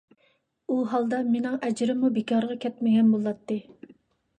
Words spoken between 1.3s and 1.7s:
مېنىڭ